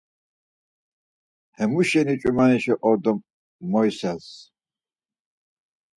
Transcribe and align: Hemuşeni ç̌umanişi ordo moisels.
Hemuşeni 1.57 2.15
ç̌umanişi 2.21 2.73
ordo 2.89 3.13
moisels. 3.71 4.27